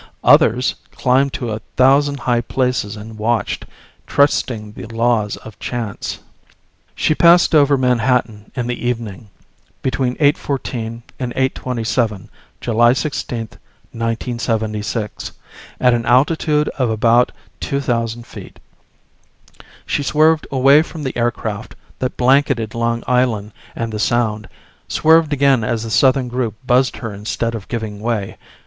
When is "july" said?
12.59-12.93